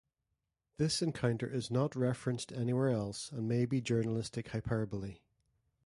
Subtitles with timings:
[0.77, 5.19] This encounter is not referenced anywhere else and may be journalistic hyperbole.